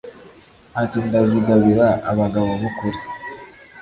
[0.81, 2.97] ati: ndazigabira abagabo b’ukuri